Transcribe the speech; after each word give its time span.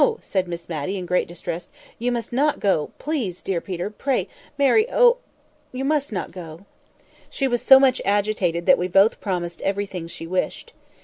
said 0.19 0.47
Miss 0.47 0.67
Matty, 0.67 0.97
in 0.97 1.05
great 1.05 1.27
distress—"you 1.27 2.11
must 2.11 2.33
not 2.33 2.59
go; 2.59 2.89
please, 2.97 3.39
dear 3.43 3.61
Peter—pray, 3.61 4.27
Mary—oh! 4.57 5.17
you 5.71 5.85
must 5.85 6.11
not 6.11 6.31
go!" 6.31 6.65
She 7.29 7.47
was 7.47 7.61
so 7.61 7.79
much 7.79 8.01
agitated 8.03 8.65
that 8.65 8.79
we 8.79 8.87
both 8.87 9.21
promised 9.21 9.61
everything 9.61 10.07
she 10.07 10.25
wished. 10.25 10.73